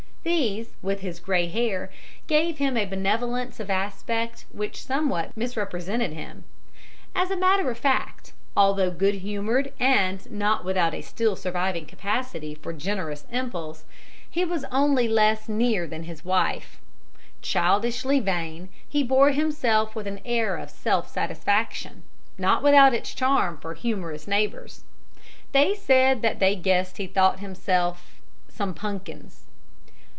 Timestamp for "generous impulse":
12.71-13.83